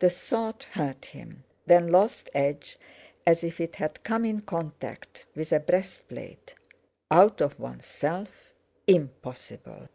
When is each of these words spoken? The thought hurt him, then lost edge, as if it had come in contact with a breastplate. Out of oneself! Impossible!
The 0.00 0.10
thought 0.10 0.64
hurt 0.72 1.06
him, 1.06 1.42
then 1.64 1.88
lost 1.88 2.28
edge, 2.34 2.76
as 3.26 3.42
if 3.42 3.58
it 3.58 3.76
had 3.76 4.04
come 4.04 4.26
in 4.26 4.42
contact 4.42 5.24
with 5.34 5.50
a 5.50 5.60
breastplate. 5.60 6.54
Out 7.10 7.40
of 7.40 7.58
oneself! 7.58 8.52
Impossible! 8.86 9.88